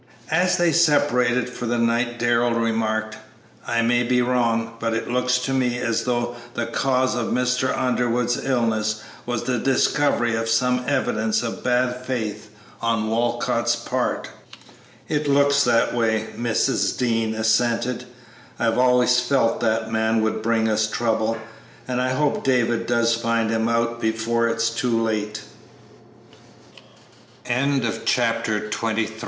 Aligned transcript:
As 0.31 0.57
they 0.57 0.71
separated 0.71 1.47
for 1.47 1.67
the 1.67 1.77
night 1.77 2.17
Darrell 2.17 2.55
remarked, 2.55 3.17
"I 3.67 3.83
may 3.83 4.01
be 4.01 4.19
wrong, 4.19 4.73
but 4.79 4.95
it 4.95 5.11
looks 5.11 5.37
to 5.37 5.53
me 5.53 5.77
as 5.77 6.05
though 6.05 6.35
the 6.55 6.65
cause 6.65 7.13
of 7.13 7.27
Mr. 7.27 7.71
Underwood's 7.77 8.43
illness 8.43 9.01
was 9.27 9.43
the 9.43 9.59
discovery 9.59 10.35
of 10.35 10.49
some 10.49 10.83
evidence 10.87 11.43
of 11.43 11.63
bad 11.63 12.03
faith 12.03 12.49
on 12.81 13.09
Walcott's 13.09 13.75
part." 13.75 14.29
"It 15.07 15.27
looks 15.27 15.63
that 15.65 15.93
way," 15.93 16.29
Mrs. 16.35 16.97
Dean 16.97 17.35
assented; 17.35 18.05
"I've 18.57 18.79
always 18.79 19.19
felt 19.19 19.59
that 19.59 19.91
man 19.91 20.23
would 20.23 20.41
bring 20.41 20.67
us 20.67 20.87
trouble, 20.89 21.37
and 21.87 22.01
I 22.01 22.13
hope 22.13 22.43
David 22.43 22.87
does 22.87 23.13
find 23.13 23.51
him 23.51 23.69
out 23.69 24.01
before 24.01 24.47
it's 24.47 24.71
too 24.71 24.99
late." 24.99 25.41
Chapter 27.45 27.51
XXIV 27.51 27.83
FORESHADOWINGS 27.83 27.83
During 27.83 27.91
Mr. 27.91 28.89
Underwood's 28.89 29.11
i 29.11 29.15